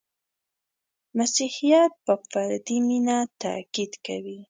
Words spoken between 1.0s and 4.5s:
•مسیحیت په فردي مینه تأکید کوي.